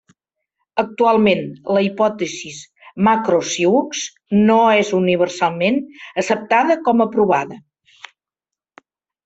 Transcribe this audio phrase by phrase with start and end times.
[0.83, 1.43] Actualment,
[1.77, 2.53] la hipòtesi
[3.09, 4.01] Macro-Sioux
[4.49, 5.79] no és universalment
[6.25, 7.63] acceptada com a provada.